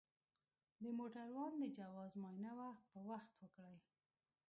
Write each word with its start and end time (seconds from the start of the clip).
د 0.83 0.85
موټروان 0.97 1.51
د 1.61 1.63
جواز 1.77 2.11
معاینه 2.21 2.51
وخت 2.61 2.81
په 2.91 2.99
وخت 3.09 3.31
وکړئ. 3.39 3.77